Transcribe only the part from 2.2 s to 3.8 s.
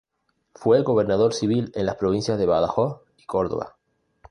de Badajoz y Córdoba.